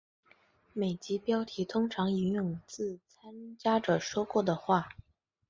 [0.73, 4.89] 每集标题通常引用自参加者说过的话。